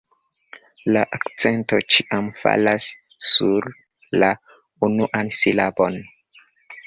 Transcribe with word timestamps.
La 0.95 1.01
akcento 1.17 1.77
ĉiam 1.95 2.29
falas 2.39 2.87
sur 3.27 3.69
la 4.23 4.29
unuan 4.89 5.29
silabon. 5.41 6.01